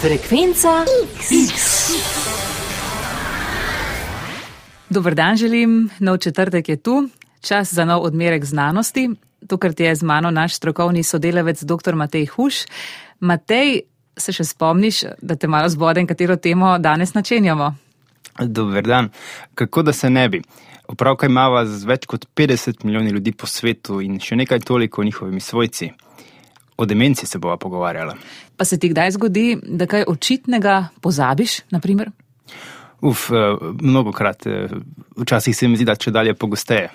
[0.00, 0.84] Frekvenca
[1.30, 1.90] X.
[4.90, 7.08] Dober dan želim, nov četrtek je tu,
[7.40, 9.10] čas za nov odmerek znanosti.
[9.48, 11.94] Tukaj je z mano naš strokovni sodelavec, dr.
[11.94, 12.54] Matej Huš.
[13.20, 13.80] Matej,
[14.18, 17.74] se še spomniš, da te malo zbodem, katero temo danes načenjamo?
[18.40, 19.10] Dober dan.
[19.54, 20.42] Kako da se ne bi?
[20.88, 25.40] Opravka imava z več kot 50 milijoni ljudi po svetu in še nekaj toliko njihovimi
[25.40, 25.90] svojci.
[26.76, 28.16] O demenci se bova pogovarjala.
[28.56, 32.10] Pa se ti kdaj zgodi, da kaj očitnega pozabiš, naprimer?
[33.00, 34.46] Uf, eh, mnogo krat.
[34.46, 34.68] eh,
[35.16, 36.90] Včasih se mi zdi, da če dalje pogosteje.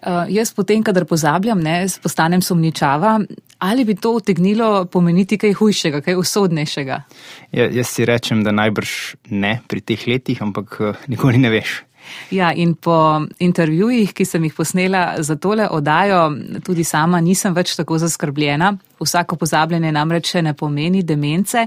[0.00, 3.20] Uh, jaz potem, kadar pozabljam, ne, postanem sumničava,
[3.58, 6.96] ali bi to utegnilo pomeniti kaj hujšega, kaj usodnejšega.
[7.52, 8.94] Ja, jaz si rečem, da najbrž
[9.28, 11.82] ne pri teh letih, ampak nikoli ne veš.
[12.30, 16.20] Ja, in po intervjujih, ki sem jih posnela za tole oddajo,
[16.64, 18.72] tudi sama nisem več tako zaskrbljena.
[19.00, 21.66] Vsako pozabljanje namreč še ne pomeni demence.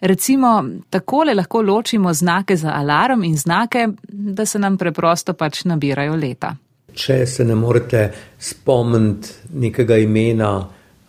[0.00, 0.54] Recimo,
[0.90, 6.54] takole lahko ločimo znake za alarm in znake, da se nam preprosto pač nabirajo leta.
[6.94, 10.52] Če se ne morete spomniti nekega imena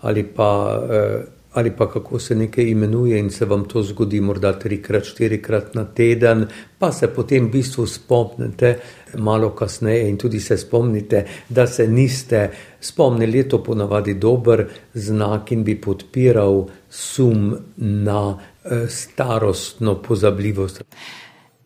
[0.01, 0.49] ali pa,
[0.89, 5.75] eh, ali pa kako se nekaj imenuje in se vam to zgodi morda trikrat, štirikrat
[5.75, 6.45] na teden,
[6.79, 8.75] pa se potem v bistvu spomnite
[9.17, 15.51] malo kasneje in tudi se spomnite, da se niste spomnili, je to ponavadi dober znak
[15.51, 20.83] in bi podpiral sum na eh, starostno pozabljivost.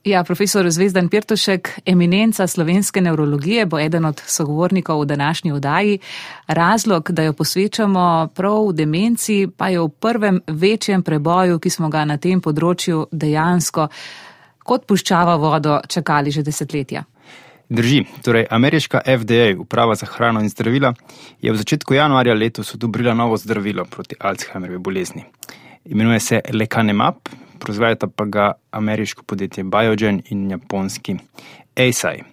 [0.05, 5.99] Ja, profesor Zvezdan Pirtošek, eminenca slovenske neurologije, bo eden od sogovornikov v današnji oddaji.
[6.47, 11.89] Razlog, da jo posvečamo prav v demenci, pa je v prvem večjem preboju, ki smo
[11.89, 13.87] ga na tem področju dejansko
[14.63, 17.01] kot puščava vodo čakali že desetletja.
[17.69, 20.93] Drži, torej ameriška FDA, uprava za hrano in zdravila,
[21.41, 25.25] je v začetku januarja letos odobrila novo zdravilo proti Alzheimerjevi bolezni.
[25.85, 27.25] Imenuje se Lecanemab,
[27.59, 31.17] proizvajata pa ga ameriško podjetje Biogen in japonski
[31.75, 32.23] Eisai.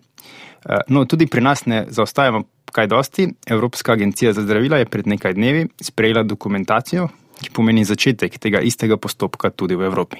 [0.69, 2.43] Eh, No, tudi pri nas ne zaostajamo
[2.73, 3.29] kaj dosti.
[3.47, 7.09] Evropska agencija za zdravila je pred nekaj dnevi sprejela dokumentacijo,
[7.43, 10.17] ki pomeni začetek tega istega postopka tudi v Evropi.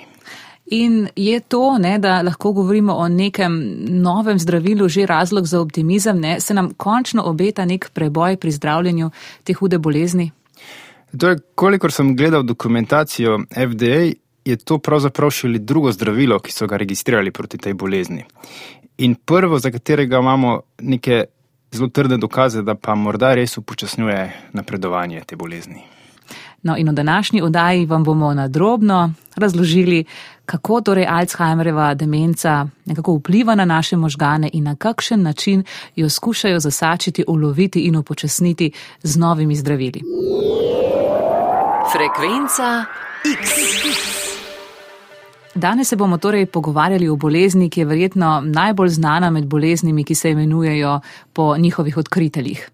[0.67, 6.21] In je to, ne, da lahko govorimo o nekem novem zdravilu, že razlog za optimizem,
[6.21, 9.11] ne, se nam končno obeta nek preboj pri zdravljenju
[9.45, 10.31] te hude bolezni?
[11.19, 14.13] Torej, kolikor sem gledal dokumentacijo FDA,
[14.45, 18.25] je to pravzaprav šele drugo zdravilo, ki so ga registrirali proti tej bolezni.
[18.99, 21.25] In prvo, za katerega imamo neke
[21.73, 25.83] zelo trdne dokaze, da pa morda res upočasnjuje napredovanje te bolezni.
[26.63, 30.05] No, in v današnji oddaji vam bomo nadrobno razložili,
[30.47, 35.65] kako torej Alzheimerjeva demenca nekako vpliva na naše možgane in na kakšen način
[35.97, 38.71] jo skušajo zasačiti, uloviti in upočasniti
[39.03, 40.01] z novimi zdravili.
[41.93, 42.85] Frekvenca
[43.43, 44.22] X.
[45.55, 50.15] Danes se bomo torej pogovarjali o bolezni, ki je verjetno najbolj znana med boleznimi, ki
[50.15, 51.01] se imenujejo
[51.33, 52.71] po njihovih odkriteljih.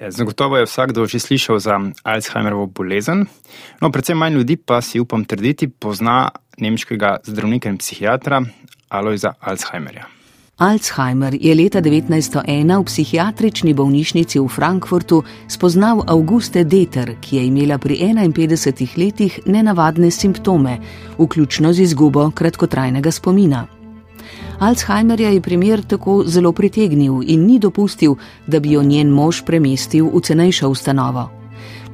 [0.00, 3.26] Ja, zagotovo je vsakdo že slišal za Alzheimerovo bolezen,
[3.80, 6.28] no, predvsem manj ljudi pa si upam trditi pozna
[6.58, 8.42] nemškega zdravnika in psihiatra
[8.88, 10.15] Alojza Alzheimerja.
[10.56, 15.20] Alzheimer je leta 1901 v psihiatrični bolnišnici v Frankfurtu
[15.52, 20.80] spoznal Auguste Deter, ki je imela pri 51 letih nenavadne simptome,
[21.18, 23.66] vključno z izgubo kratkotrajnega spomina.
[24.58, 28.16] Alzheimerja je primer tako zelo pritegnil in ni dopustil,
[28.46, 31.35] da bi jo njen mož premestil v cenejšo ustanovo.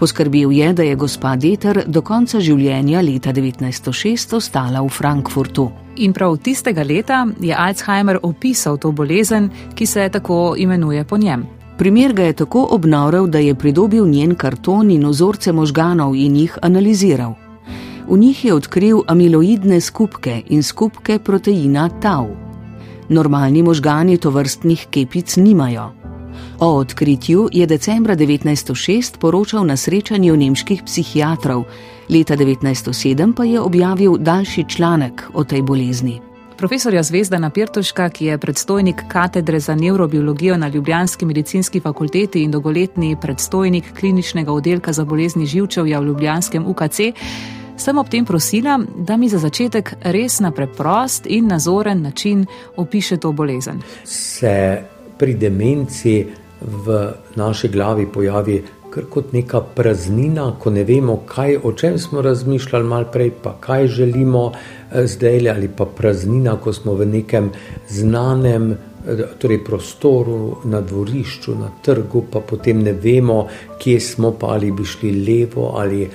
[0.02, 5.68] Poskrbel je, da je gospa Deter do konca življenja leta 1906 ostala v Frankfurtu.
[6.02, 9.46] In prav tistega leta je Alzheimer opisal to bolezen,
[9.78, 11.46] ki se tako imenuje po njem.
[11.78, 16.58] Primer ga je tako obnorel, da je pridobil njen karton in ozorce možganov in jih
[16.62, 17.38] analiziral.
[18.08, 22.26] V njih je odkril amiloidne skupke in skupke proteina tau.
[23.08, 25.92] Normalni možgani to vrstnih kepic nimajo.
[26.62, 31.64] O odkritju je decembra 1906 poročal na srečanju nemških psihiatrov,
[32.08, 36.20] leta 1907 pa je objavil daljši članek o tej bolezni.
[36.56, 43.16] Profesorja Zvezdana Pirtoška, ki je predstojnik katedre za neurobiologijo na Ljubljanski medicinski fakulteti in dolgoletni
[43.20, 46.98] predstojnik kliničnega oddelka za bolezni živčevja v Ljubljanskem UKC,
[47.76, 52.46] sem ob tem prosila, da mi za začetek res na preprost in nazoren način
[52.76, 53.82] opiše to bolezen.
[54.04, 54.82] Se
[55.18, 58.62] pri demenci v naši glavi pojavi
[59.00, 63.86] kot neka praznina, ko ne vemo, kaj, o čem smo razmišljali malo prej, pa kaj
[63.86, 67.50] želimo eh, zdaj, ali pa praznina, ko smo v nekem
[67.88, 73.46] znanem eh, torej prostoru, na dvorišču, na trgu, pa potem ne vemo,
[73.78, 76.08] kje smo, pa ali bi šli levo ali,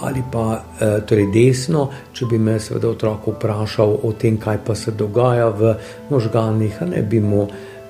[0.00, 4.74] ali pa eh, torej desno, če bi me seveda otrok vprašal o tem, kaj pa
[4.74, 5.74] se dogaja v
[6.10, 7.46] možganih, ne bi mu,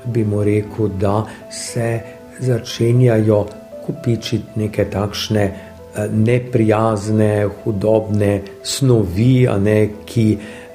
[0.06, 2.00] bi mu rekel, da se
[2.40, 3.46] začenjajo
[3.86, 10.26] kupičiti neke takšne eh, neprijazne, hudobne snovi, ne, ki,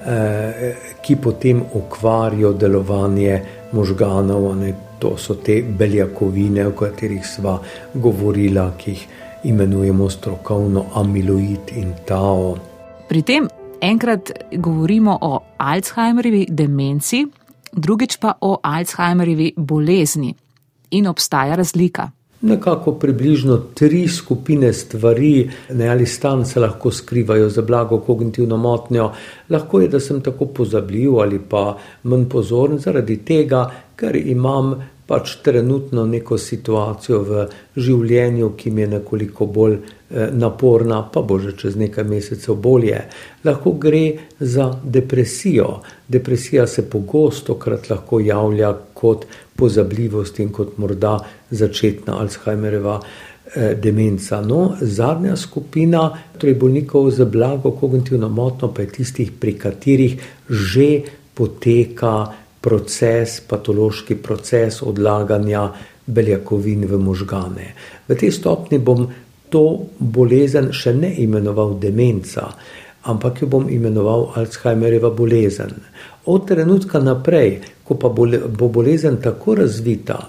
[0.05, 3.41] eh, ki potem okvarijo delovanje
[3.71, 4.55] možganov.
[4.59, 4.73] Ne.
[5.01, 7.55] To so te beljakovine, o katerih sva
[7.93, 9.07] govorila, ki jih
[9.49, 12.55] imenujemo strokovno amiloid in tao.
[13.09, 13.47] Pri tem
[13.81, 17.25] enkrat govorimo o Alzheimerjevi demenci,
[17.73, 20.35] drugič pa o Alzheimerjevi bolezni.
[20.91, 22.09] In obstaja razlika.
[22.41, 29.11] Nekako približno tri skupine stvari, ne ali stan se lahko skrivajo za blago kognitivno motnjo.
[29.49, 34.73] Lahko je, da sem tako pozabljiv ali pa manj pozoren zaradi tega, ker imam
[35.05, 37.45] pač trenutno neko situacijo v
[37.77, 39.77] življenju, ki mi je nekoliko bolj
[40.31, 42.99] naporna, pa bo že čez nekaj mesecev bolje.
[43.43, 45.81] Lahko gre za depresijo.
[46.07, 49.25] Depresija se pogosto krat lahko javlja kot
[49.55, 51.19] pozabljivost in kot morda
[51.49, 54.41] začetna Alzheimerjeva eh, demenca.
[54.41, 60.19] No, zadnja skupina, torej bolnikov z blago kognitivno motno, pa je tistih, pri katerih
[60.49, 60.89] že
[61.33, 62.15] poteka
[62.61, 65.65] proces, patološki proces odlaganja
[66.05, 67.73] beljakovin v možgane.
[68.07, 69.07] V tej stopni bom
[69.51, 69.63] to
[69.99, 72.47] bolezen še ne imenoval demenca,
[73.11, 75.75] ampak jo bom imenoval Alzheimerjeva bolezen.
[76.31, 80.19] Od trenutka naprej, ko pa bo bolezen tako razvita,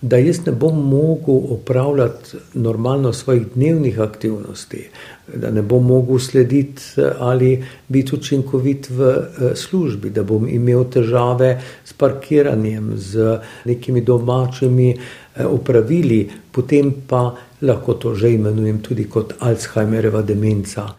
[0.00, 4.88] da jaz ne bom mogel opravljati normalno svojih dnevnih aktivnosti,
[5.34, 6.82] da ne bom mogel slediti
[7.18, 14.90] ali biti učinkovit v eh, službi, da bom imel težave s parkiranjem, z nekimi domačimi
[14.90, 20.94] eh, opravili, potem pa lahko to že imenujem tudi kot Alzheimerjeva demenca.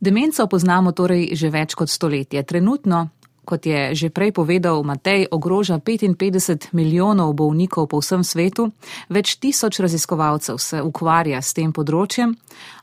[0.00, 2.42] Demenco poznamo torej že več kot stoletje.
[2.42, 3.08] Trenutno
[3.44, 8.70] kot je že prej povedal Matej, ogroža 55 milijonov bolnikov po vsem svetu,
[9.10, 12.34] več tisoč raziskovalcev se ukvarja s tem področjem,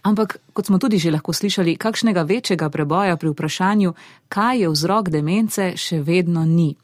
[0.03, 3.95] ampak kot smo tudi že lahko slišali, kakšnega večjega preboja pri vprašanju,
[4.27, 6.75] kaj je vzrok demence, še vedno ni.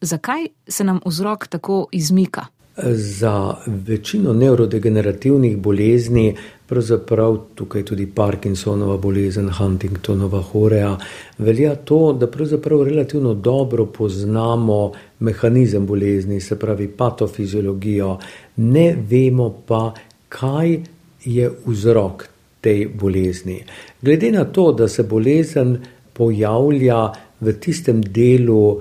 [0.00, 2.48] Zakaj se nam vzrok tako izmika?
[2.84, 6.36] Za večino nevrodegenerativnih bolezni,
[6.66, 10.98] pravzaprav tukaj tudi Parkinsonova bolezen, Huntingtonova horeja,
[11.38, 18.18] velja to, da pravzaprav relativno dobro poznamo mehanizem bolezni, se pravi patofiziologijo,
[18.56, 19.94] ne vemo pa,
[20.28, 20.78] kaj
[21.24, 22.28] je vzrok
[22.60, 23.64] tej bolezni.
[24.02, 25.78] Glede na to, da se bolezen
[26.12, 28.80] pojavlja v tistem delu uh,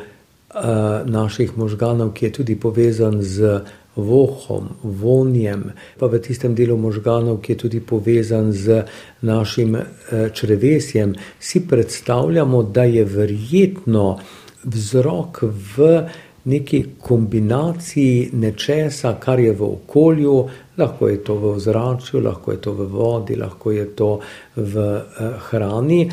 [1.05, 3.61] naših možganov, ki je tudi povezan z
[3.95, 8.83] vohom, vonjem, pa v tistem delu možganov, ki je tudi povezan z
[9.21, 14.19] našim eh, črevesjem, si predstavljamo, da je verjetno
[14.63, 15.43] vzrok
[15.75, 16.07] v
[16.43, 20.35] neki kombinaciji nečesa, kar je v okolju,
[20.77, 24.19] lahko je to v ozračju, lahko je to v vodi, lahko je to
[24.55, 26.09] v eh, hrani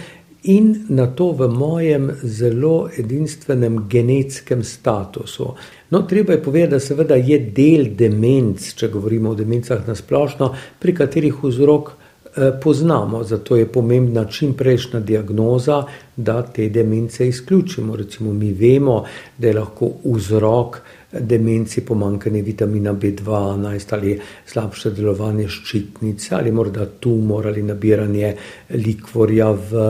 [0.46, 5.54] in na to v mojem zelo edinstvenem genetskem statusu.
[5.90, 10.52] No, treba je povedati, da seveda je del demenc, če govorimo o demencah na splošno,
[10.78, 15.84] pri katerih vzrok eh, poznamo, zato je pomembna čim prejšnja diagnoza,
[16.16, 17.96] da te demence izključimo.
[17.96, 19.04] Recimo mi vemo,
[19.38, 20.80] da je lahko vzrok
[21.20, 28.34] demenci pomankanje vitamina B12 ali slabše delovanje ščitnice ali morda tumor ali nabiranje
[28.74, 29.84] likvorja v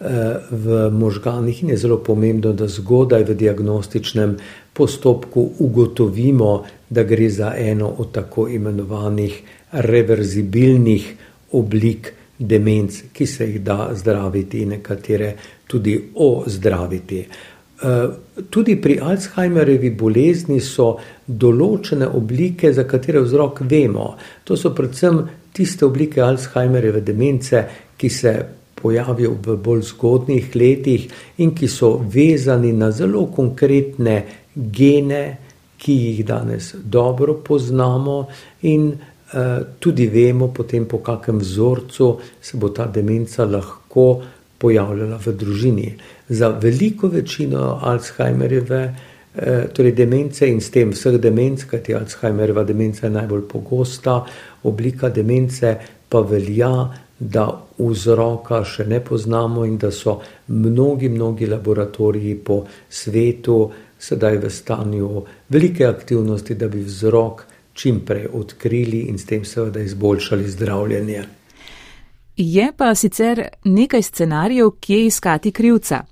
[0.00, 4.36] v možganih in je zelo pomembno, da zgodaj v diagnostičnem
[4.72, 9.40] postopku ugotovimo, da gre za eno od tako imenovanih
[9.72, 11.14] reverzibilnih
[11.52, 15.34] oblik demenc, ki se jih da zdraviti in nekatere
[15.66, 17.26] tudi ozdraviti.
[17.82, 18.08] Eh,
[18.50, 20.94] tudi pri Alzheimerjevi bolezni so
[21.26, 24.14] določene oblike, za katere vzrok vemo.
[24.44, 25.20] To so predvsem
[25.52, 27.64] tiste oblike Alzheimerjeve demence,
[27.96, 28.32] ki se
[28.82, 34.16] pojavijo v bolj zgodnih letih in ki so vezani na zelo konkretne
[34.54, 35.24] gene,
[35.78, 38.26] ki jih danes dobro poznamo
[38.62, 44.22] in uh, tudi vemo, potem po kakem vzorcu se bo ta demenca lahko
[44.58, 45.90] pojavljala v družini.
[46.28, 53.06] Za veliko večino Alzheimerjeve, uh, torej demence in s tem vseh demenc, kajti Alzheimerjeva demenca
[53.06, 54.22] je najbolj pogosta
[54.64, 55.76] oblika demence,
[56.08, 56.72] pa velja,
[57.18, 57.46] da
[57.78, 65.22] vzroka še ne poznamo in da so mnogi, mnogi laboratoriji po svetu sedaj v stanju
[65.48, 71.24] velike aktivnosti, da bi vzrok čim prej odkrili in s tem seveda izboljšali zdravljenje.
[72.36, 76.02] Je pa sicer nekaj scenarijev, kje iskati krivca.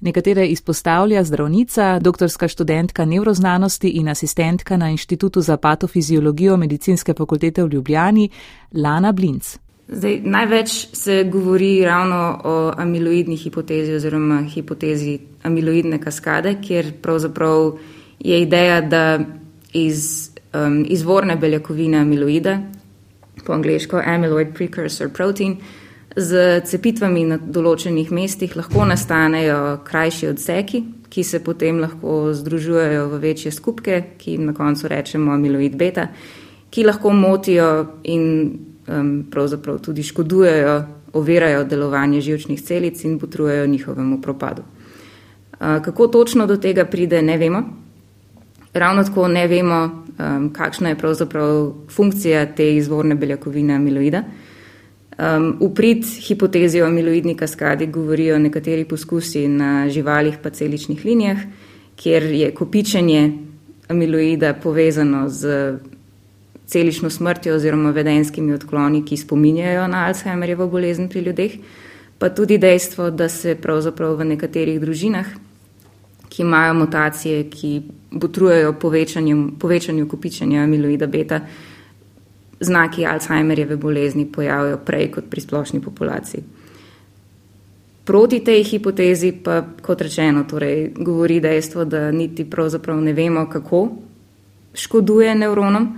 [0.00, 7.68] Nekatere izpostavlja zdravnica, doktorska študentka nevroznanosti in asistentka na Inštitutu za patofiziologijo medicinske fakultete v
[7.68, 8.28] Ljubljani,
[8.72, 9.56] Lana Blinc.
[9.92, 17.72] Zdaj, največ se govori ravno o amiloidni hipotezi oziroma hipotezi amiloidne kaskade, kjer pravzaprav
[18.20, 19.18] je ideja, da
[19.72, 22.58] iz um, izvorne beljakovine amiloida,
[23.46, 25.56] po angliško amyloid precursor protein,
[26.16, 33.22] z cepitvami na določenih mestih lahko nastanejo krajši odseki, ki se potem lahko združujejo v
[33.26, 36.12] večje skupke, ki jim na koncu rečemo amiloid beta,
[36.70, 37.70] ki lahko motijo
[38.06, 38.26] in
[38.90, 44.62] um, pravzaprav tudi škodujejo, ovirajo delovanje živčnih celic in potrujejo njihovemu propadu.
[44.62, 47.62] Uh, kako točno do tega pride, ne vemo.
[48.72, 54.22] Ravno tako ne vemo, um, kakšna je pravzaprav funkcija te izvorne beljakovine amiloida.
[55.20, 61.38] Um, v prid hipotezi o amiloidni kaskadi govorijo nekateri poskusi na živalih pa celičnih linijah,
[61.96, 63.32] kjer je kopičenje
[63.88, 65.74] amiloida povezano z
[66.70, 71.56] celično smrtjo oziroma vedenskimi odkloni, ki spominjajo na Alzheimerjevo bolezen pri ljudeh,
[72.18, 75.26] pa tudi dejstvo, da se pravzaprav v nekaterih družinah,
[76.30, 77.72] ki imajo mutacije, ki
[78.10, 81.40] botrujejo povečanju, povečanju kopičenja amiloida beta,
[82.60, 86.44] znaki Alzheimerjeve bolezni pojavijo prej kot pri splošni populaciji.
[88.04, 93.88] Proti tej hipotezi pa, kot rečeno, torej, govori dejstvo, da niti pravzaprav ne vemo, kako
[94.74, 95.88] škoduje nevronom,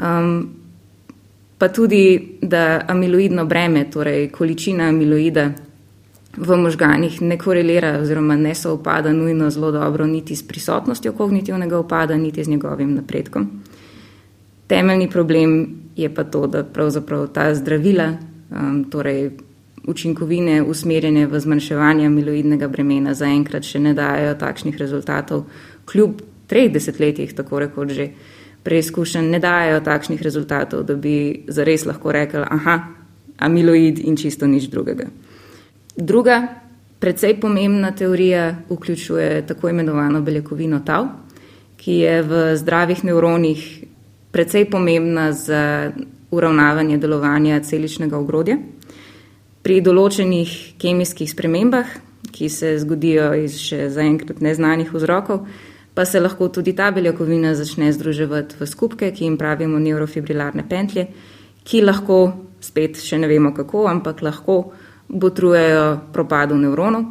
[0.00, 0.48] um,
[1.58, 5.50] pa tudi, da amiloidno breme, torej količina amiloida
[6.36, 11.78] v možganih ne korelira oziroma ne se opada nujno zelo dobro niti s prisotnostjo kognitivnega
[11.78, 13.48] opada, niti z njegovim napredkom.
[14.66, 18.12] Temeljni problem je pa to, da pravzaprav ta zdravila,
[18.50, 19.30] um, torej
[19.86, 25.44] učinkovine usmerjene v zmanjševanje amiloidnega bremena, zaenkrat še ne dajo takšnih rezultatov,
[25.86, 28.08] kljub treh desetletjih, tako rekoč že
[28.66, 32.80] preizkušen, ne dajo takšnih rezultatov, da bi zares lahko rekel, aha,
[33.38, 35.06] amiloid in čisto nič drugega.
[35.96, 36.40] Druga,
[36.98, 41.06] predvsej pomembna teorija vključuje tako imenovano beljakovino tau,
[41.76, 43.62] ki je v zdravih nevronih
[44.34, 45.92] precej pomembna za
[46.30, 48.58] uravnavanje delovanja celičnega ogrodja.
[49.62, 50.50] Pri določenih
[50.82, 51.86] kemijskih spremembah,
[52.34, 55.46] ki se zgodijo iz še zaenkrat neznanih vzrokov,
[55.96, 61.06] pa se lahko tudi ta beljakovina začne združevati v skupke, ki jim pravimo neurofibrilarne pentlje,
[61.64, 62.18] ki lahko,
[62.60, 64.56] spet še ne vemo kako, ampak lahko
[65.08, 67.06] botrujejo propadu nevronov.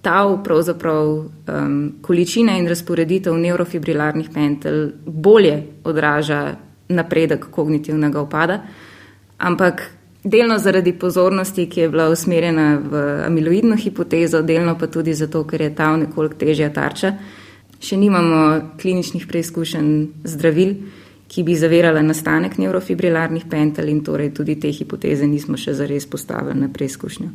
[0.00, 6.40] Ta pravzaprav um, količina in razporeditev neurofibrilarnih pentelj bolje odraža
[6.88, 8.62] napredek kognitivnega upada,
[9.36, 9.84] ampak
[10.24, 15.68] delno zaradi pozornosti, ki je bila usmerjena v amiloidno hipotezo, delno pa tudi zato, ker
[15.68, 17.12] je ta nekoliko težja tarča.
[17.80, 19.92] Še nimamo kliničnih preizkušenj
[20.28, 20.74] zdravil,
[21.30, 26.58] ki bi zavirala nastanek neurofibrilarnih pentel in torej tudi te hipoteze nismo še zares postavili
[26.60, 27.30] na preizkušnjo.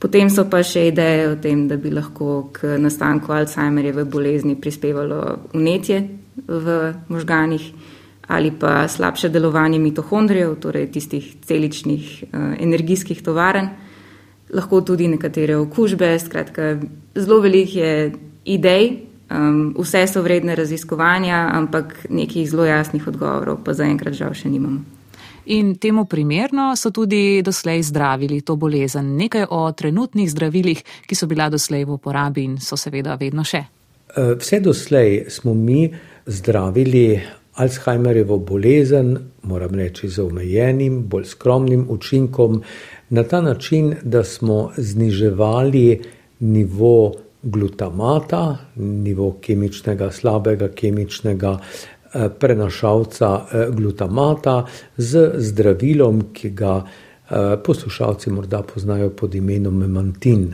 [0.00, 5.50] Potem so pa še ideje o tem, da bi lahko k nastanku Alzheimerjeve bolezni prispevalo
[5.54, 6.00] unetje
[6.48, 6.78] v
[7.12, 7.66] možganih
[8.30, 13.72] ali pa slabše delovanje mitohondrijev, torej tistih celičnih uh, energijskih tovaren,
[14.54, 16.12] lahko tudi nekatere okužbe.
[16.22, 16.76] Skratka,
[17.18, 18.12] zelo veliko je
[18.54, 24.50] idej, um, vse so vredne raziskovanja, ampak nekih zelo jasnih odgovorov pa zaenkrat žal še
[24.50, 24.80] nimamo.
[25.50, 29.16] In temu primerno so tudi doslej zdravili to bolezen.
[29.16, 33.64] Nekaj o trenutnih zdravilih, ki so bila doslej v uporabi in so seveda vedno še.
[34.14, 35.88] Vse doslej smo mi
[36.26, 37.20] zdravili
[37.60, 42.62] Alzheimerjevo bolezen, moram reči, z omejenim, bolj skromnim učinkom,
[43.10, 46.00] na ta način, da smo zniževali
[46.40, 54.64] nivo glutamata, nivo kemičnega, slabega kemičnega eh, prenašalca eh, glutamata
[54.96, 60.52] z zdravilom, ki ga eh, poslušalci morda poznajo pod imenom memantin.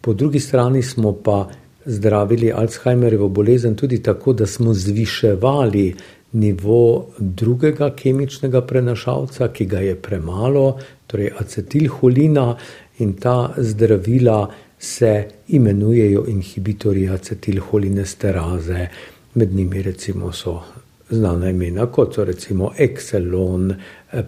[0.00, 1.48] Po drugi strani smo pa
[1.84, 5.94] zdravili Alzheimerjevo bolezen tudi tako, da smo zviševali
[6.32, 12.56] nivo drugega kemičnega prenašalca, ki ga je premalo, torej acetilholina,
[12.98, 18.86] in ta zdravila se imenujejo inhibitorji acetilholinesteraze.
[19.34, 20.62] Med njimi recimo so
[21.10, 23.74] znana imena, kot so recimo Excelon,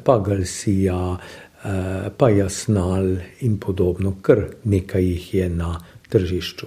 [0.04, 1.16] Pagalsija,
[2.16, 6.66] pa Jasnal in podobno, kar nekaj jih je na tržišču.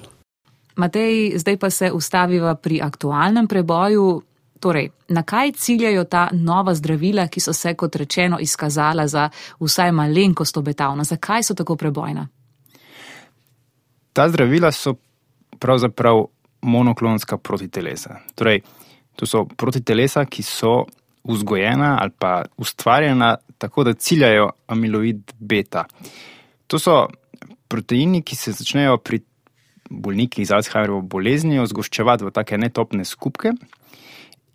[0.75, 4.22] Matej, zdaj pa se ustaviva pri aktualnem preboju
[4.60, 9.92] Torej, na kaj ciljajo ta nova zdravila, ki so se, kot rečeno, izkazala za vsaj
[9.92, 11.04] malenkost obetavna?
[11.04, 12.27] Zakaj so tako prebojna?
[14.15, 14.95] Ta zdravila so
[15.60, 16.24] pravzaprav
[16.65, 18.22] monoklonska protitelesa.
[18.36, 18.62] Torej,
[19.15, 20.86] to so protitelesa, ki so
[21.25, 25.86] vzgojena ali pa ustvarjena tako, da ciljajo amiloid beta.
[26.67, 27.05] To so
[27.67, 29.22] proteini, ki se začnejo pri
[29.89, 33.53] bolnikih z Alzheimerjevo boleznijo zgoščevati v take netopne skupke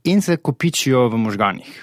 [0.04, 1.74] in se kopičijo v možganjih.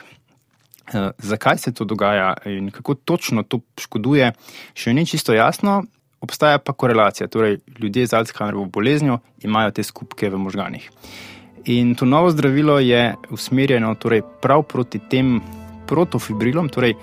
[0.87, 4.31] E, zakaj se to dogaja in kako točno to škoduje,
[4.73, 5.83] še ni čisto jasno,
[6.21, 7.27] obstaja pa korelacija.
[7.27, 10.89] Torej, ljudje z Alzheimerjevo boleznijo imajo te skupke v možganjih.
[11.65, 15.41] In to novo zdravilo je usmerjeno torej, prav proti tem
[15.87, 16.93] protofibrilom, torej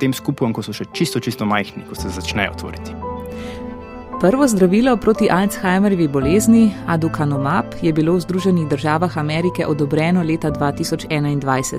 [0.00, 2.94] tem skupkom, ko so še čisto, čisto majhni, ko se začnejo tvoriti.
[4.18, 11.78] Prvo zdravilo proti Alzheimerjevi bolezni, Aducanumab, je bilo v Združenih državah Amerike odobreno leta 2021.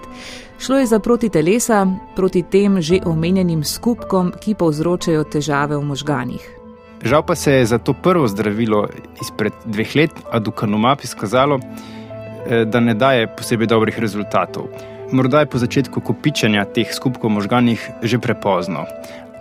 [0.60, 6.59] Šlo je za protitelesa proti tem že omenjenim skupkom, ki povzročajo težave v možganjih.
[7.04, 8.88] Žal pa se je za to prvo zdravilo
[9.22, 14.68] izpred dveh let, Aducanumab, izkazalo, eh, da ne daje posebej dobrih rezultatov.
[15.12, 18.86] Morda je po začetku kopičenja teh skupkov možganjih že prepozno.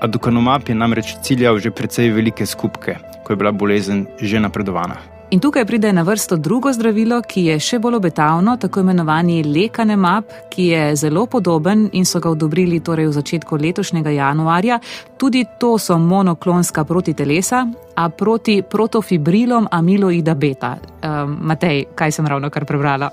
[0.00, 5.17] Adukanumab je namreč ciljal že precej velike skupke, ko je bila bolezen že napredovana.
[5.30, 10.30] In tukaj pride na vrsto drugo zdravilo, ki je še bolj obetavno, tako imenovani lekanemab,
[10.48, 14.78] ki je zelo podoben in so ga odobrili torej v začetku letošnjega januarja.
[15.20, 20.78] Tudi to so monoklonska protitelesa, a proti protofibrilom amiloida beta.
[21.04, 23.12] Um, Matej, kaj sem ravno kar prebrala?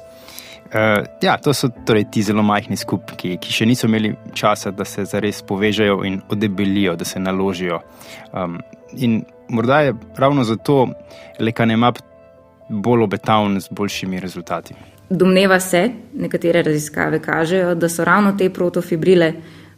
[0.72, 4.88] Uh, ja, to so torej ti zelo majhni skupki, ki še niso imeli časa, da
[4.88, 7.84] se zares povežejo in odebelijo, da se naložijo.
[8.32, 8.62] Um,
[8.96, 10.88] in morda je ravno zato
[11.40, 11.98] lekanemap
[12.70, 14.74] bolj obetavn z boljšimi rezultati.
[15.10, 19.34] Domneva se, nekatere raziskave kažejo, da so ravno te protofibrile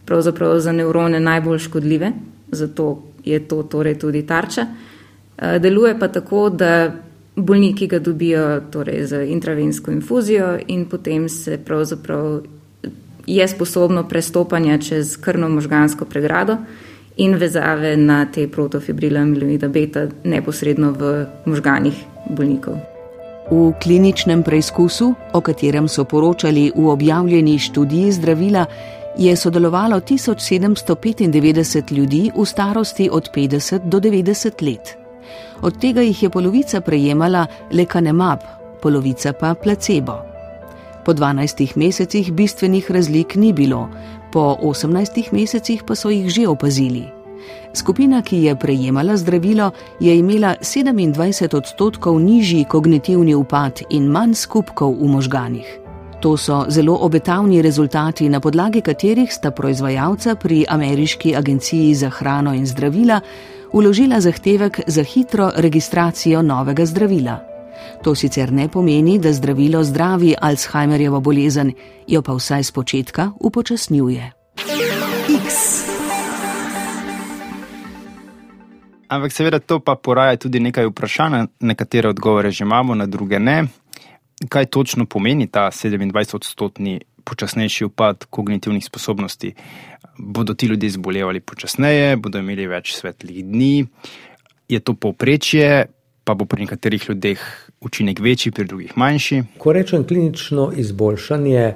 [0.06, 2.12] pravzaprav za nevrone najbolj škodljive,
[2.52, 4.62] zato je to torej tudi tarča.
[4.62, 6.92] Uh, deluje pa tako, da
[7.36, 12.40] bolniki ga dobijo torej, z intravensko infuzijo in potem se pravzaprav
[13.28, 16.58] je sposobno prestopanja čez krvno-možgansko pregrado
[17.18, 22.78] in vezave na te protofibrile amiloida beta neposredno v možganih bolnikov.
[23.52, 28.66] V kliničnem preizkusu, o katerem so poročali v objavljeni študiji zdravila,
[29.18, 34.98] je sodelovalo 1795 ljudi v starosti od 50 do 90 let.
[35.62, 38.40] Od tega jih je polovica prejemala lekanemab,
[38.82, 40.22] polovica pa placebo.
[41.06, 43.90] Po 12 mesecih bistvenih razlik ni bilo,
[44.32, 47.08] po 18 mesecih pa so jih že opazili.
[47.74, 54.96] Skupina, ki je prejemala zdravilo, je imela 27 odstotkov nižji kognitivni upad in manj skupkov
[55.00, 55.68] v možganih.
[56.22, 62.54] To so zelo obetavni rezultati, na podlagi katerih sta proizvajalca pri Ameriški agenciji za hrano
[62.54, 63.22] in zdravila
[63.74, 67.57] uložila zahtevek za hitro registracijo novega zdravila.
[68.04, 71.74] To sicer ne pomeni, da zdravilo zdravi Alzheimerjevo bolezen,
[72.08, 74.32] jo pa vsaj z početka upočasnjuje.
[79.08, 83.64] Ampak seveda to pa poraja tudi nekaj vprašanj, nekatere odgovore že imamo, na druge ne.
[84.50, 89.56] Kaj točno pomeni ta 27-odstotni počasnejši upad kognitivnih sposobnosti?
[90.18, 93.86] bodo ti ljudje zbolevali počasneje, bodo imeli več svetlih dni.
[94.70, 95.86] Je to povprečje,
[96.24, 97.44] pa bo pri nekaterih ljudeh
[97.82, 99.44] učinek večji, pri drugih manjši.
[99.58, 101.74] Ko rečem klinično izboljšanje,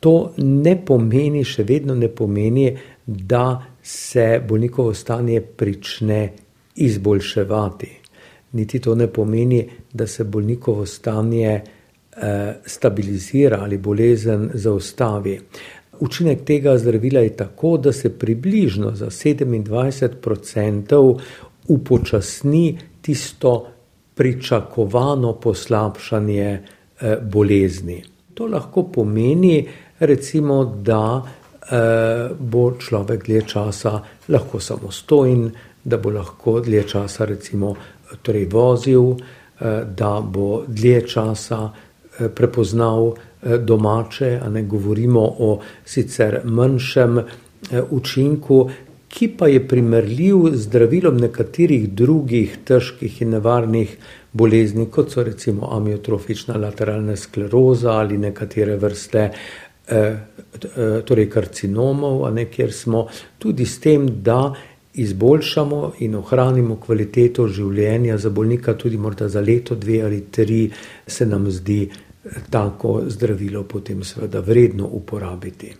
[0.00, 2.76] to ne pomeni, še vedno ne pomeni,
[3.06, 6.32] da se bolnikovo stanje prične
[6.76, 7.90] izboljševati.
[8.52, 11.62] Niti to ne pomeni, da se bolnikovo stanje eh,
[12.66, 15.40] stabilizira ali bolezen zaustavi.
[16.00, 21.18] Učinek tega zdravila je tako, da se približno za 27%
[21.68, 23.66] upočasni tisto
[24.14, 26.48] pričakovano poslabšanje
[27.00, 28.02] eh, bolezni.
[28.34, 35.50] To lahko pomeni, recimo, da eh, bo človek dlje časa lahko samostojen,
[35.84, 37.74] da bo lahko dlje časa recimo,
[38.22, 41.70] torej vozil, eh, da bo dlje časa
[42.34, 47.18] prepoznal domače, a ne govorimo o sicer manjšem
[47.90, 48.70] učinku,
[49.12, 53.96] ki pa je primerljiv z zdravilom nekaterih drugih težkih in nevarnih
[54.32, 60.16] bolezni, kot so recimo amiotrofična lateralna skleroza ali nekatere vrste eh,
[61.04, 63.06] torej karcinomov, ne kjer smo
[63.38, 64.54] tudi s tem, da
[64.94, 70.66] izboljšamo in ohranimo kvaliteto življenja za bolnika, tudi morda za leto, dve ali tri,
[71.06, 71.86] se nam zdi
[72.50, 75.72] tako zdravilo potem seveda vredno uporabiti.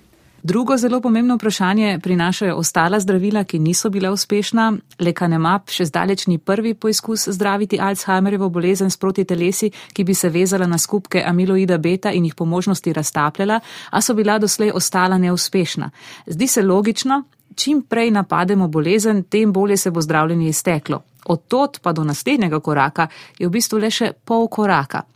[0.44, 4.72] Drugo zelo pomembno vprašanje prinašajo ostala zdravila, ki niso bila uspešna.
[4.98, 10.28] Lekanemab še zdaleč ni prvi poizkus zdraviti Alzheimerjevo bolezen s proti telesi, ki bi se
[10.34, 15.18] vezala na skupke amiloida beta in jih po možnosti raztapljala, a so bila doslej ostala
[15.18, 15.90] neuspešna.
[16.26, 17.22] Zdi se logično,
[17.54, 21.02] čim prej napademo bolezen, tem bolje se bo zdravljenje izteklo.
[21.24, 23.06] Od tot pa do naslednjega koraka
[23.38, 25.06] je v bistvu le še pol koraka.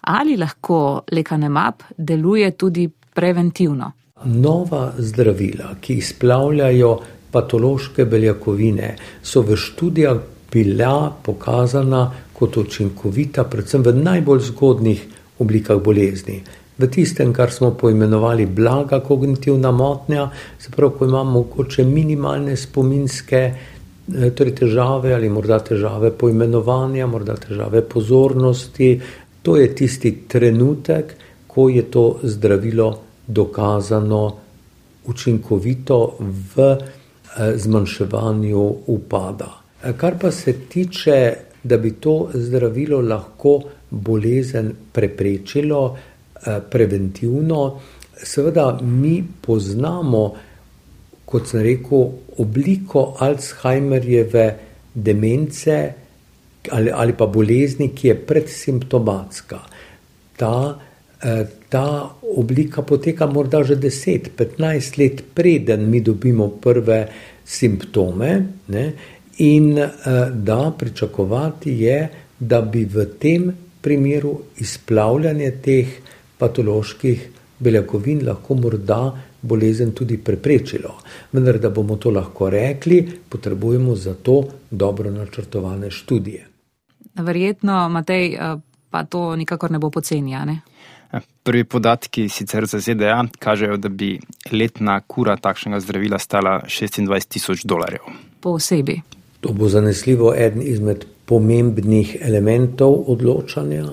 [0.00, 3.92] Ali lahko lekanemab deluje tudi preventivno?
[4.24, 7.00] Nova zdravila, ki izplavljajo
[7.30, 10.16] patološke beljakovine, so v študijah
[10.52, 15.02] bila pokazana kot učinkovita, predvsem v najbolj zgodnih
[15.38, 16.40] oblikah bolezni.
[16.78, 23.42] V tistem, kar smo poimenovali blaga kognitivna motnja, se pravi, ko imamo mogoče minimalne spominske
[23.44, 28.94] eh, torej težave ali morda težave poimenovanja, morda težave pozornosti,
[29.42, 31.14] to je tisti trenutek,
[31.46, 34.36] ko je to zdravilo dokazano
[35.04, 39.50] učinkovito v eh, zmanjševanju upada.
[39.82, 43.60] Eh, kar pa se tiče, da bi to zdravilo lahko
[43.90, 47.80] bolezen preprečilo eh, preventivno,
[48.16, 50.34] seveda mi poznamo,
[51.24, 52.08] kot sem rekel,
[52.38, 54.46] obliko Alzheimerjeve
[54.94, 55.92] demence
[56.70, 59.58] ali, ali pa bolezni, ki je predsimptomatska.
[60.36, 60.78] Ta
[61.16, 67.08] Eh, ta oblika poteka morda že 10-15 let, preden mi dobimo prve
[67.44, 68.92] simptome, ne?
[69.38, 69.90] in eh,
[70.32, 72.08] da pričakovati je,
[72.38, 75.88] da bi v tem primeru izplavljanje teh
[76.38, 79.12] patoloških beljakovin lahko morda
[79.42, 80.94] bolezen tudi preprečilo.
[81.32, 86.46] Vendar, da bomo to lahko rekli, potrebujemo za to dobro načrtovane študije.
[87.14, 88.56] Verjetno, Matej, eh,
[88.90, 90.60] pa to nikakor ne bo pocenjane.
[91.42, 94.18] Prvi podatki sicer za ZDA kažejo, da bi
[94.52, 98.02] letna kura takšnega zdravila stala 26 tisoč dolarjev.
[98.40, 99.00] Po osebi.
[99.40, 103.84] To bo zanesljivo eden izmed pomembnih elementov odločanja.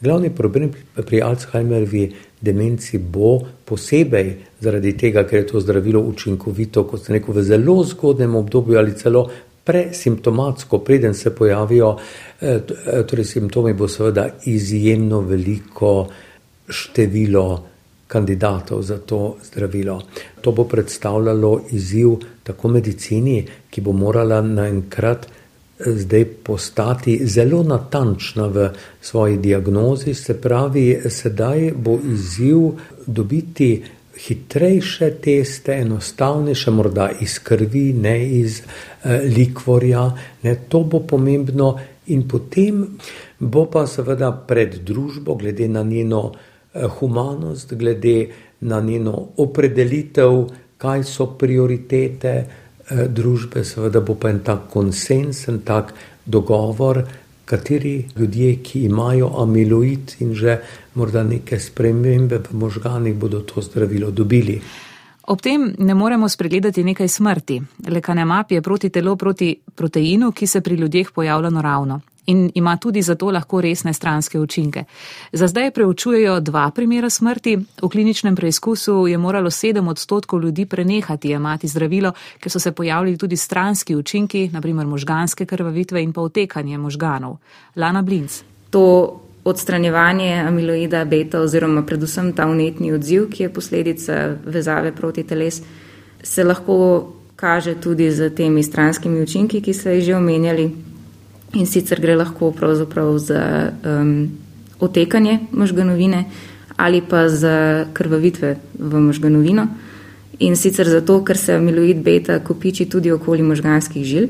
[0.00, 0.72] Glavni problem
[1.06, 7.32] pri Alzheimerjevi demenci bo posebej zaradi tega, ker je to zdravilo učinkovito, kot se neko
[7.32, 9.28] v zelo zgodnem obdobju ali celo
[9.64, 11.96] presimptomatsko, preden se pojavijo,
[12.40, 16.08] eh, eh, torej simptomi bo seveda izjemno veliko
[16.68, 17.64] število
[18.06, 20.02] kandidatov za to zdravilo.
[20.40, 22.08] To bo predstavljalo izziv
[22.42, 28.68] tako medicini, ki bo morala naenkrat eh, zdaj postati zelo natančna v
[29.00, 32.58] svoji diagnozi, se pravi, sedaj bo izziv
[33.06, 33.82] dobiti
[34.18, 40.10] hitrejše teste, enostavnejše, morda iz krvi, ne iz eh, likvorja.
[40.42, 42.98] Ne, to bo pomembno, in potem
[43.38, 46.32] bo pa seveda pred družbo, glede na njeno
[46.74, 48.28] Eh, humanost, glede
[48.60, 50.46] na njeno opredelitev,
[50.78, 55.92] kaj so prioritete eh, družbe, seveda bo pa en tak konsens, en tak
[56.24, 57.02] dogovor,
[57.44, 60.58] kateri ljudje, ki imajo amiloid in že
[60.94, 64.60] morda neke spremembe v možganih, bodo to zdravilo dobili.
[65.22, 67.62] Ob tem ne moremo spregledati nekaj smrti.
[67.88, 73.02] Lekanemap je proti telo proti proteinu, ki se pri ljudeh pojavlja naravno in ima tudi
[73.02, 74.84] zato lahko resne stranske učinke.
[75.32, 77.56] Za zdaj preučujejo dva primera smrti.
[77.82, 83.18] V kliničnem preizkusu je moralo sedem odstotkov ljudi prenehati jemati zdravilo, ker so se pojavili
[83.18, 87.36] tudi stranski učinki, naprimer možganske krvavitve in pa otekanje možganov.
[87.76, 88.42] Lana Blinc.
[88.70, 95.62] To odstranjevanje amiloida beta oziroma predvsem ta unetni odziv, ki je posledica vezave proti teles,
[96.22, 100.70] se lahko kaže tudi z temi stranskimi učinki, ki ste jih že omenjali,
[101.54, 102.52] in sicer gre lahko
[103.18, 104.30] za um,
[104.80, 106.24] otekanje možganovine
[106.76, 109.66] ali pa za krvavitve v možganovino.
[110.38, 114.26] In sicer zato, ker se amiloid beta kopiči tudi okoli možganskih žil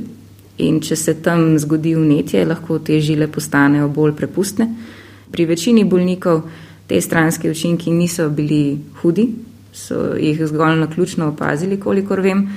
[0.58, 4.68] in če se tam zgodi vnetje, lahko te žile postanejo bolj prepustne.
[5.32, 6.42] Pri večini bolnikov
[6.87, 9.28] te stranske učinki niso bili hudi,
[9.72, 12.48] so jih zgolj na ključno opazili, kolikor vem.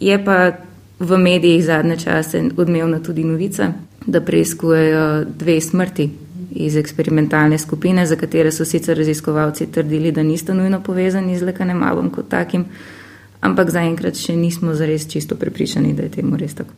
[0.00, 0.56] Je pa
[0.98, 3.72] v medijih zadnje čase odmevna tudi novica,
[4.06, 6.10] da preizkujejo dve smrti
[6.50, 12.10] iz eksperimentalne skupine, za katere so sicer raziskovalci trdili, da nista nujno povezani z lekanemabom
[12.10, 12.64] kot takim,
[13.40, 16.72] ampak zaenkrat še nismo zares čisto prepričani, da je temu res tako.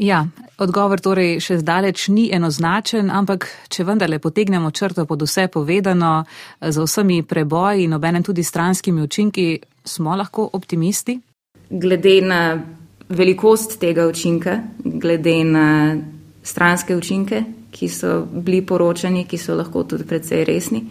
[0.00, 0.24] Ja,
[0.58, 6.24] odgovor torej še zdaleč ni enoznačen, ampak če vendarle potegnemo črto pod vse povedano,
[6.60, 11.18] za vsemi preboji in obenem tudi stranskimi učinki, smo lahko optimisti?
[11.70, 12.40] Glede na
[13.08, 15.66] velikost tega učinka, glede na
[16.42, 20.84] stranske učinke, ki so bili poročani, ki so lahko tudi precej resni.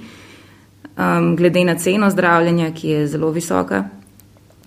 [1.00, 3.84] Um, glede na ceno zdravljenja, ki je zelo visoka,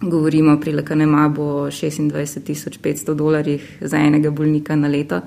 [0.01, 5.21] govorimo pri lekanemabu o 26.500 dolarjih za enega bolnika na leto.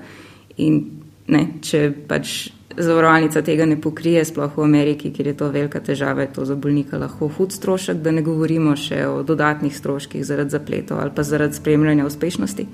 [0.56, 0.80] In
[1.26, 2.36] ne, če pač
[2.76, 6.54] zavarovalnica tega ne pokrije, sploh v Ameriki, kjer je to velika težava, je to za
[6.54, 11.22] bolnika lahko hud strošek, da ne govorimo še o dodatnih stroških zaradi zapletov ali pa
[11.22, 12.66] zaradi spremljanja uspešnosti.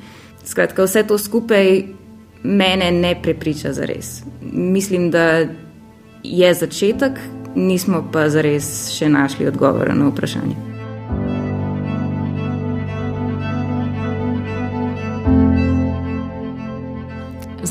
[0.44, 1.84] Skratka, vse to skupaj
[2.42, 4.22] mene ne prepriča za res.
[4.52, 5.46] Mislim, da
[6.22, 7.12] je začetek,
[7.54, 10.71] nismo pa za res še našli odgovora na vprašanje.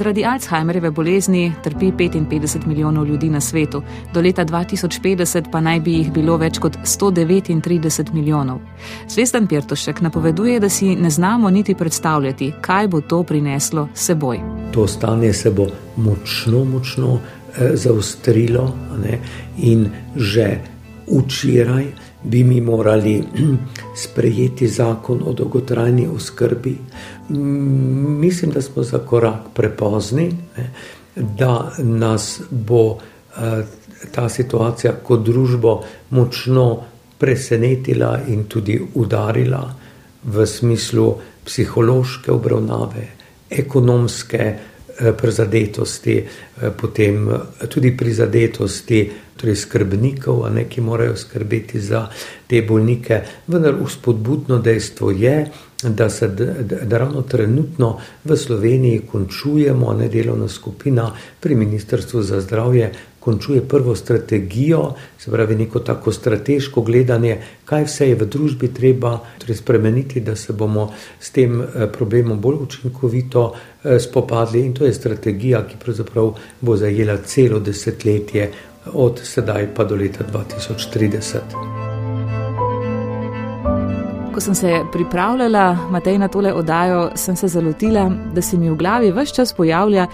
[0.02, 3.84] Zaradi Alzheimerjeve bolezni trpi 55 milijonov ljudi na svetu,
[4.14, 8.60] do leta 2050 pa naj bi jih bilo več kot 139 milijonov.
[9.10, 14.40] Zvestan Pirtošek napoveduje, da si ne znamo niti predstavljati, kaj bo to prineslo seboj.
[14.74, 19.20] To stanje se bo močno, močno eh, zaostrilo ne?
[19.58, 19.86] in
[20.16, 20.58] že
[21.12, 21.86] včeraj
[22.24, 23.24] bi mi morali
[24.04, 26.78] sprejeti zakon o dolgotrajni oskrbi.
[28.20, 30.32] Mislim, da smo za korak prepozni,
[31.16, 33.64] da nas bo eh,
[34.12, 36.84] ta situacija kot družbo močno
[37.18, 39.76] presenetila in tudi udarila
[40.24, 43.08] v smislu psihološke obravnave,
[43.50, 44.71] ekonomske eh,
[45.18, 47.30] prizadetosti, eh, potem
[47.70, 52.08] tudi prizadetosti torej skrbnikov, ne, ki morajo skrbeti za
[52.48, 53.22] te bolnike.
[53.48, 55.46] Vendar uspodbudno dejstvo je,
[55.84, 56.28] da se
[56.88, 62.92] da ravno trenutno v Sloveniji končujemo, ne delovna skupina pri Ministrstvu za zdravje.
[63.22, 69.20] Končuje prvo strategijo, se pravi, neko tako strateško gledanje, kaj vse je v družbi treba
[69.38, 70.88] torej spremeniti, da se bomo
[71.20, 74.66] s tem eh, problemom bolj učinkovito eh, spopadli.
[74.66, 78.50] In to je strategija, ki pravzaprav bo zajela celo desetletje,
[78.94, 81.38] od sedaj pa do leta 2030.
[84.34, 88.76] Ko sem se pripravljala, Matej, na tole oddajo, sem se zalotila, da se mi v
[88.76, 90.08] glavi vse čas pojavlja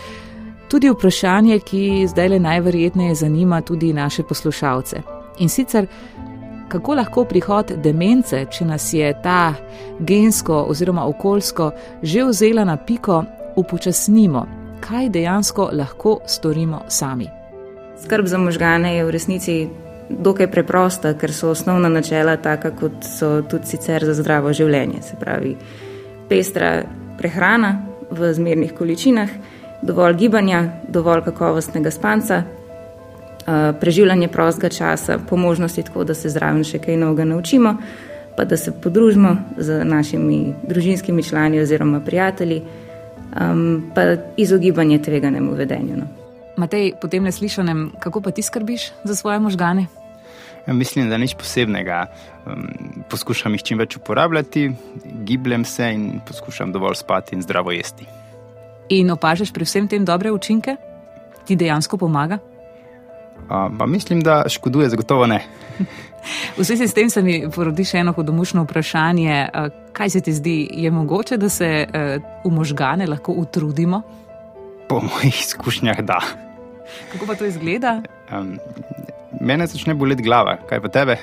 [0.69, 5.01] tudi vprašanje, ki zdaj le najverjetneje zanima tudi naše poslušalce.
[5.39, 5.88] In sicer,
[6.67, 9.53] kako lahko prihod demence, če nas je ta
[9.99, 13.23] gensko oziroma okoljsko že vzela na piko,
[13.56, 14.45] upočasnimo,
[14.80, 17.27] kaj dejansko lahko storimo sami.
[18.03, 19.67] Skrb za možgane je v resnici
[20.10, 25.01] dokaj preprosta, ker so osnovna načela taka, kot so tudi sicer za zdravo življenje.
[25.01, 25.56] Se pravi,
[26.30, 26.84] pestra
[27.17, 27.73] prehrana
[28.12, 29.30] v zmernih količinah,
[29.88, 32.43] dovolj gibanja, dovolj kakovostnega spanca,
[33.80, 37.78] preživljanje prostega časa, po možnosti tako, da se zraven še kaj novega naučimo,
[38.38, 42.62] pa da se podružimo z našimi družinskimi člani oziroma prijatelji,
[43.95, 44.04] pa
[44.38, 45.97] izogibanje tveganemu vedenju.
[45.97, 46.08] No.
[46.58, 49.88] Matej, po tem neslišanem, kako pa ti skrbiš za svoje možgane?
[50.67, 52.06] Ja, mislim, da nič posebnega.
[52.45, 52.67] Um,
[53.10, 54.71] poskušam jih čim več uporabljati,
[55.23, 58.08] gibljem se in poskušam dovolj spati in zdravo jesti.
[58.89, 60.78] In opažaš pri vsem tem dobre učinke?
[61.47, 62.39] Ti dejansko pomaga?
[63.47, 65.41] Um, mislim, da škoduje, zagotovo ne.
[66.58, 69.36] v zvezi s tem se mi porodi še eno hudomušno vprašanje.
[69.95, 71.69] Kaj se ti zdi, je mogoče, da se
[72.43, 74.02] v možgane lahko utrudimo?
[74.88, 76.19] Po mojih izkušnjah, da.
[77.12, 78.02] Kako pa to izgleda?
[78.32, 78.56] Um,
[79.41, 81.17] mene začne boleti glava, kaj pa tebe?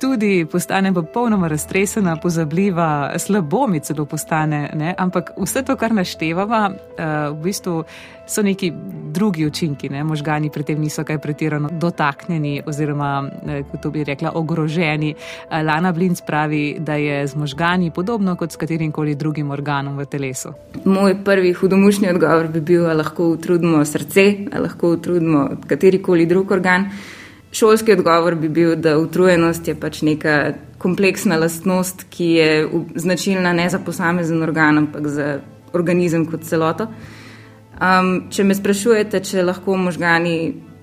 [0.00, 4.70] Tudi postane popolnoma raztresena, pozabljiva, slabo mi celo postane.
[4.74, 4.94] Ne?
[4.98, 7.84] Ampak vse to, kar naštevamo, uh, v bistvu
[8.26, 8.72] so neki
[9.12, 9.88] drugi učinki.
[9.88, 10.04] Ne?
[10.04, 15.14] Možgani pri tem niso kaj pretirano dotaknjeni, oziroma, eh, kot bi rekla, ogroženi.
[15.14, 19.98] Uh, Lana Blinc pravi, da je z možgani podobno kot s katerim koli drugim organom
[19.98, 20.54] v telesu.
[20.84, 26.90] Moj prvi hudomušni odgovor bi bil, da lahko utrudimo srce, lahko utrudimo katerikoli drug organ.
[27.52, 33.68] Šolski odgovor bi bil, da utrujenost je pač neka kompleksna lastnost, ki je značilna ne
[33.68, 35.26] za posamezen organ, ampak za
[35.72, 36.88] organizem kot celoto.
[37.82, 40.36] Um, če me sprašujete, če lahko možgani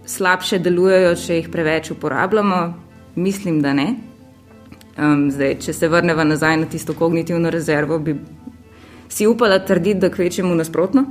[0.10, 2.60] slabše delujejo, če jih preveč uporabljamo,
[3.16, 3.88] mislim, da ne.
[5.00, 8.18] Um, zdaj, če se vrnemo nazaj na tisto kognitivno rezervo, bi
[9.10, 11.06] si upala trditi, da kvečemo nasprotno.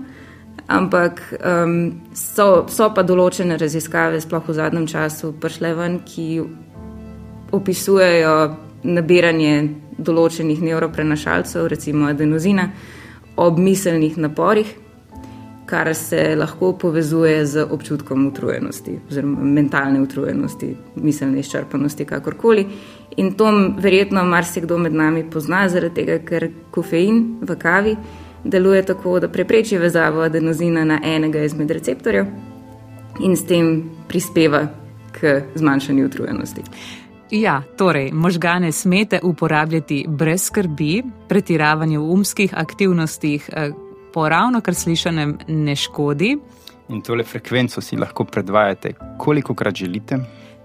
[0.66, 6.29] Ampak um, so, so pa določene raziskave, sploh v zadnjem času, prišle ven, ki
[7.57, 8.35] opisujejo
[8.85, 9.55] nabiranje
[9.99, 12.68] določenih neuroprenašalcev, recimo adenozina,
[13.38, 14.75] ob miselnih naporih,
[15.68, 22.64] kar se lahko povezuje z občutkom utrujenosti, oziroma mentalne utrujenosti, miselne izčrpanosti, kakorkoli.
[23.21, 27.97] In to verjetno marsikdo med nami pozna, zaradi tega, ker kofein v kavi
[28.44, 32.27] deluje tako, da prepreči vezavo adenozina na enega izmed receptorjev
[33.24, 34.66] in s tem prispeva
[35.12, 36.62] k zmanjšanju utrujenosti.
[37.31, 43.70] Ja, torej, možgane smete uporabljati brez skrbi, pretiravanje v umskih aktivnostih, eh,
[44.12, 46.38] po ravno kar slišanem, ne škodi.
[46.88, 50.18] In tole frekvenco si lahko predvajate, koliko krat želite.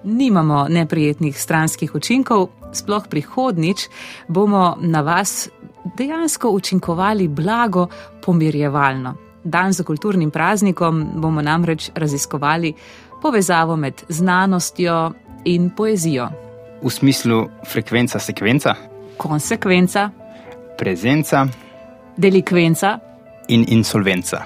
[0.04, 3.88] Nimamo neprijetnih stranskih učinkov, sploh prihodnič
[4.28, 5.50] bomo na vas
[5.98, 7.88] dejansko učinkovali blago,
[8.26, 9.16] pomirjevalno.
[9.44, 12.74] Dan za kulturnim praznikom bomo namreč raziskovali
[13.22, 15.12] povezavo med znanostjo
[15.46, 16.30] in poezijo.
[16.84, 18.76] V smislu frekvenca, sekvenca,
[19.18, 20.10] Konsekvenca,
[20.78, 21.48] prezenca
[22.18, 23.00] delikvenca
[23.48, 24.44] in insolvenca.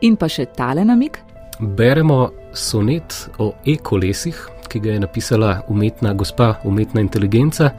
[0.00, 1.18] in pa še tale namik.
[1.60, 4.36] Beremo sonet o e-kolesih,
[4.68, 7.70] ki ga je napisala umetna gospa, umetna inteligenca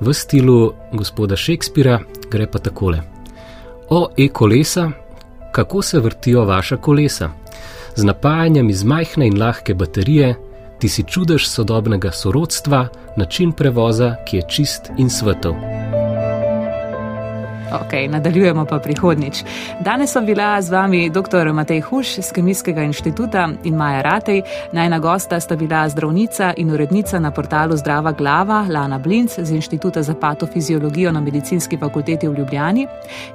[0.00, 3.02] v stilu gospoda Šekspira, gre pa takole.
[3.90, 4.90] O e-kolesa,
[5.52, 7.30] kako se vrtijo vaša kolesa?
[7.96, 10.34] Z napajanjem iz majhne in lahke baterije,
[10.78, 15.54] ti si čudež sodobnega sorodstva, način prevoza, ki je čist in svetov.
[17.72, 19.44] Ok, nadaljujemo pa prihodnič.
[19.80, 21.52] Danes sem bila z vami dr.
[21.52, 24.42] Matej Huš z Kemijskega inštituta in Maja Ratej.
[24.72, 30.02] Najna gosta sta bila zdravnica in urednica na portalu Zdrava glava Lana Blinc z Inštituta
[30.02, 32.86] za patofiziologijo na Medicinski fakulteti v Ljubljani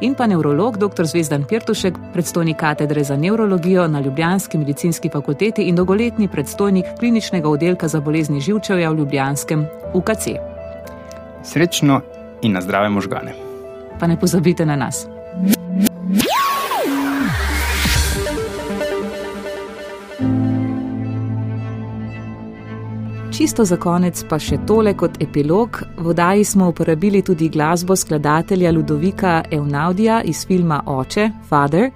[0.01, 1.05] in pa nevrolog dr.
[1.05, 7.87] Zvezdan Pirtušek, predstojnik katedre za nevrologijo na Ljubljanski medicinski fakulteti in dolgoletni predstojnik kliničnega oddelka
[7.87, 10.27] za bolezni živčevja v Ljubljanskem UKC.
[11.43, 12.01] Srečno
[12.41, 13.44] in na zdrave možgane.
[13.99, 15.07] Pa ne pozabite na nas.
[23.37, 25.81] Čisto za konec pa še tole kot epilog.
[25.99, 31.89] V oddaji smo uporabili tudi glasbo skladatelja Ludovika Evnaudija iz filma Oče, Father,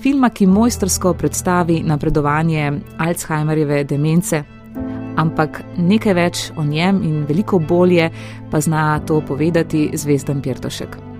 [0.00, 4.40] filma, ki mojstrsko predstavi napredovanje Alzheimerjeve demence.
[5.20, 8.08] Ampak nekaj več o njem in veliko bolje
[8.50, 11.15] pa zna to povedati Zvezdan Pirtošek.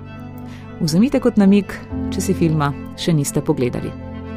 [0.76, 1.72] Vzemite kot namik,
[2.12, 2.66] če si filma
[3.00, 3.88] še niste pogledali.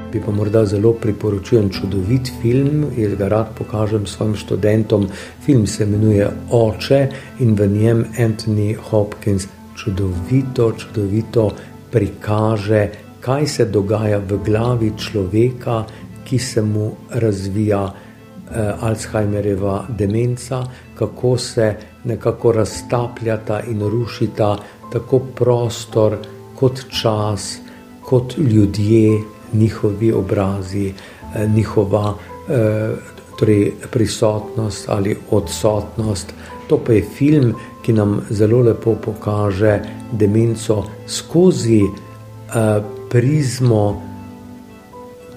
[0.10, 5.10] Bi pa morda zelo priporočil čudovit film, jaz ga rad pokažem svojim študentom.
[5.44, 7.02] Film se imenuje Oče
[7.44, 11.50] in v njem Anthony Hopkins čudovito, čudovito
[11.92, 12.88] prikaže,
[13.20, 15.84] kaj se dogaja v glavi človeka,
[16.24, 20.64] ki se mu razvija eh, Alzheimerjeva demenca,
[20.96, 21.74] kako se
[22.04, 24.56] nekako raztapljata in rušita
[24.92, 26.18] tako prostor
[26.56, 27.58] kot čas,
[28.02, 29.22] kot ljudje,
[29.54, 30.94] njihovi obrazi,
[31.36, 32.14] eh, njihova
[32.50, 32.96] eh,
[33.40, 36.34] torej prisotnost ali odsotnost.
[36.68, 39.80] To pa je film, ki nam zelo lepo pokaže
[40.12, 44.02] demenco skozi eh, prizmo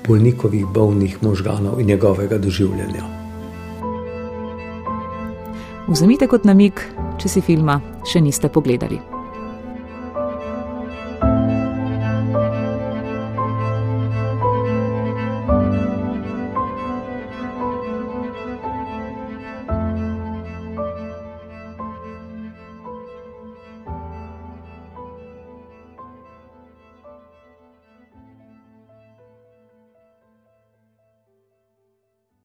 [0.08, 3.22] bolnikovih bolnih možganov in njegovega doživljanja.
[5.88, 6.80] Vzemite kot namik,
[7.18, 7.80] če si filma
[8.12, 9.11] še niste pogledali.